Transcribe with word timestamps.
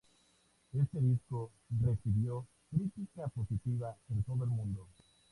Este 0.73 0.99
disco 0.99 1.51
recibió 1.79 2.47
crítica 2.71 3.27
positiva 3.27 3.95
en 4.09 4.23
todo 4.23 4.45
el 4.45 4.49
mundo. 4.49 4.87